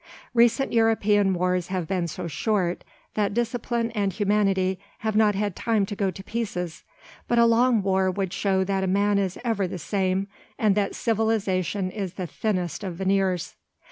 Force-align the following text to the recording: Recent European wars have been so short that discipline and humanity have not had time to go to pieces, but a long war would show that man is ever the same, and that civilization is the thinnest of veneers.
Recent 0.33 0.73
European 0.73 1.35
wars 1.35 1.67
have 1.67 1.85
been 1.87 2.07
so 2.07 2.27
short 2.27 2.83
that 3.13 3.35
discipline 3.35 3.91
and 3.91 4.11
humanity 4.11 4.79
have 5.05 5.15
not 5.15 5.35
had 5.35 5.55
time 5.55 5.85
to 5.85 5.95
go 5.95 6.09
to 6.09 6.23
pieces, 6.23 6.81
but 7.27 7.37
a 7.37 7.45
long 7.45 7.83
war 7.83 8.09
would 8.09 8.33
show 8.33 8.63
that 8.63 8.89
man 8.89 9.19
is 9.19 9.37
ever 9.45 9.67
the 9.67 9.77
same, 9.77 10.27
and 10.57 10.73
that 10.73 10.95
civilization 10.95 11.91
is 11.91 12.13
the 12.15 12.25
thinnest 12.25 12.83
of 12.83 12.95
veneers. 12.95 13.53